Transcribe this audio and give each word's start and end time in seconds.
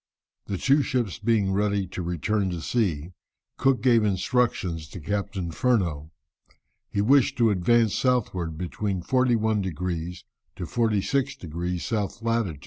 ]The 0.47 0.57
two 0.57 0.81
ships 0.81 1.19
being 1.19 1.53
ready 1.53 1.85
to 1.89 2.01
return 2.01 2.49
to 2.49 2.61
sea, 2.61 3.11
Cook 3.59 3.83
gave 3.83 4.03
instructions 4.03 4.87
to 4.87 4.99
Captain 4.99 5.51
Furneaux. 5.51 6.09
He 6.89 7.01
wished 7.01 7.37
to 7.37 7.51
advance 7.51 7.93
southward 7.95 8.57
between 8.57 9.03
41 9.03 9.61
degrees 9.61 10.25
to 10.55 10.65
46 10.65 11.35
degrees 11.35 11.91
S. 11.91 12.19
lat. 12.23 12.57